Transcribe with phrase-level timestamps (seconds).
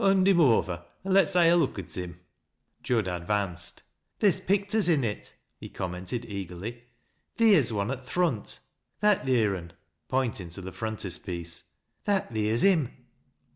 [0.01, 2.19] "Hond him over, an' lets ha' a look at him."
[2.81, 3.83] Jud advanced."
[4.19, 6.85] Theer's picters in it," he commented eagerly."
[7.37, 8.57] Theer'a one at th' front.
[9.01, 9.73] That theer un,"
[10.07, 11.65] pointing to the frontis piece,"
[12.05, 12.89] that theer's him."